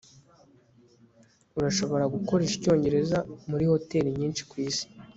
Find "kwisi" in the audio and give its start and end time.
4.49-4.85